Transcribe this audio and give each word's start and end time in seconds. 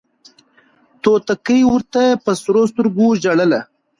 توتکۍ 1.03 1.61
ورته 1.71 2.01
په 2.23 2.31
سرو 2.41 2.63
سترګو 2.71 3.07
ژړله 3.21 3.61